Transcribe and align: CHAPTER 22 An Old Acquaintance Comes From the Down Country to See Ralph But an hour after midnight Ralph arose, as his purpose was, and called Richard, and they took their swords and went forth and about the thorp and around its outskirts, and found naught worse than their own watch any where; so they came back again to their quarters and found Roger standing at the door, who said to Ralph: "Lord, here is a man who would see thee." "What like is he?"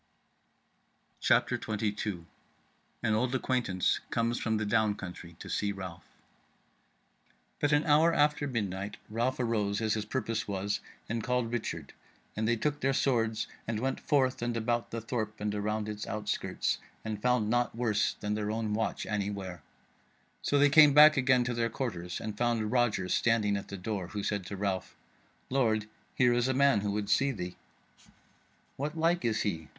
CHAPTER 1.19 1.59
22 1.59 2.25
An 3.03 3.13
Old 3.13 3.35
Acquaintance 3.35 3.99
Comes 4.09 4.39
From 4.39 4.57
the 4.57 4.65
Down 4.65 4.95
Country 4.95 5.35
to 5.37 5.47
See 5.47 5.71
Ralph 5.71 6.09
But 7.59 7.71
an 7.71 7.83
hour 7.85 8.11
after 8.11 8.47
midnight 8.47 8.97
Ralph 9.11 9.39
arose, 9.39 9.79
as 9.79 9.93
his 9.93 10.05
purpose 10.05 10.47
was, 10.47 10.79
and 11.07 11.23
called 11.23 11.53
Richard, 11.53 11.93
and 12.35 12.47
they 12.47 12.55
took 12.55 12.79
their 12.79 12.93
swords 12.95 13.45
and 13.67 13.79
went 13.79 13.99
forth 13.99 14.41
and 14.41 14.57
about 14.57 14.89
the 14.89 15.01
thorp 15.01 15.39
and 15.39 15.53
around 15.53 15.87
its 15.87 16.07
outskirts, 16.07 16.79
and 17.05 17.21
found 17.21 17.47
naught 17.51 17.75
worse 17.75 18.15
than 18.21 18.33
their 18.33 18.49
own 18.49 18.73
watch 18.73 19.05
any 19.05 19.29
where; 19.29 19.61
so 20.41 20.57
they 20.57 20.69
came 20.71 20.95
back 20.95 21.15
again 21.15 21.43
to 21.43 21.53
their 21.53 21.69
quarters 21.69 22.19
and 22.19 22.39
found 22.39 22.71
Roger 22.71 23.07
standing 23.07 23.55
at 23.55 23.67
the 23.67 23.77
door, 23.77 24.07
who 24.07 24.23
said 24.23 24.47
to 24.47 24.57
Ralph: 24.57 24.95
"Lord, 25.51 25.87
here 26.15 26.33
is 26.33 26.47
a 26.47 26.55
man 26.55 26.81
who 26.81 26.89
would 26.89 27.07
see 27.11 27.31
thee." 27.31 27.55
"What 28.77 28.97
like 28.97 29.23
is 29.23 29.43
he?" 29.43 29.67